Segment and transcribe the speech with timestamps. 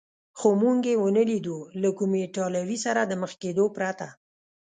[0.39, 4.07] خو موږ یې و نه لیدو، له کوم ایټالوي سره د مخ کېدو پرته.